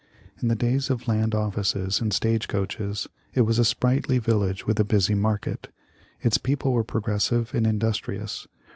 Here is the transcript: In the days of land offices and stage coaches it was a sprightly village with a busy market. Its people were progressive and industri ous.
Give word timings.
In 0.41 0.47
the 0.47 0.55
days 0.55 0.89
of 0.89 1.07
land 1.07 1.35
offices 1.35 2.01
and 2.01 2.11
stage 2.11 2.47
coaches 2.47 3.07
it 3.35 3.41
was 3.41 3.59
a 3.59 3.63
sprightly 3.63 4.17
village 4.17 4.65
with 4.65 4.79
a 4.79 4.83
busy 4.83 5.13
market. 5.13 5.71
Its 6.21 6.39
people 6.39 6.73
were 6.73 6.83
progressive 6.83 7.53
and 7.53 7.67
industri 7.67 8.19
ous. 8.19 8.47